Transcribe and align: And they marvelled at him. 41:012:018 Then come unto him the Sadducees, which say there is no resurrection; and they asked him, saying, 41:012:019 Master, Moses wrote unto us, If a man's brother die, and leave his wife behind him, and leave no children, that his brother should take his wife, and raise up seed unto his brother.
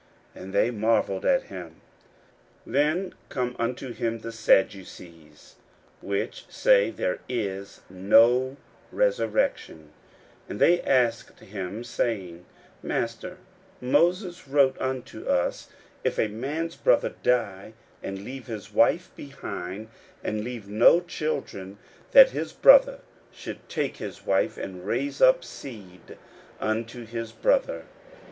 And 0.33 0.51
they 0.51 0.71
marvelled 0.71 1.25
at 1.25 1.43
him. 1.43 1.79
41:012:018 2.67 2.71
Then 2.73 3.13
come 3.29 3.55
unto 3.59 3.93
him 3.93 4.17
the 4.21 4.31
Sadducees, 4.31 5.57
which 6.01 6.47
say 6.49 6.89
there 6.89 7.19
is 7.29 7.81
no 7.87 8.57
resurrection; 8.91 9.91
and 10.49 10.59
they 10.59 10.81
asked 10.81 11.39
him, 11.41 11.83
saying, 11.83 12.45
41:012:019 12.83 12.89
Master, 12.89 13.37
Moses 13.79 14.47
wrote 14.47 14.75
unto 14.81 15.27
us, 15.27 15.69
If 16.03 16.17
a 16.17 16.29
man's 16.29 16.75
brother 16.75 17.13
die, 17.21 17.73
and 18.01 18.23
leave 18.23 18.47
his 18.47 18.73
wife 18.73 19.11
behind 19.15 19.81
him, 19.85 19.89
and 20.23 20.43
leave 20.43 20.67
no 20.67 21.01
children, 21.01 21.77
that 22.09 22.31
his 22.31 22.53
brother 22.53 23.01
should 23.31 23.69
take 23.69 23.97
his 23.97 24.25
wife, 24.25 24.57
and 24.57 24.83
raise 24.83 25.21
up 25.21 25.43
seed 25.43 26.17
unto 26.59 27.05
his 27.05 27.31
brother. 27.31 27.83